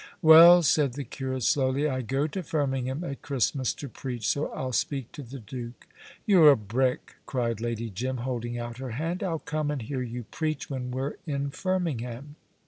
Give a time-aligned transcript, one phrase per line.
[0.23, 1.87] "Well," said the curate, slowly.
[1.87, 5.85] "I go to Firmingham at Christmas to preach, so I'll speak to the Duke."
[6.25, 9.21] "You're a brick," cried Lady Jim, holding out her hand.
[9.21, 12.33] "I'll come and hear you preach when we're in Firmingham."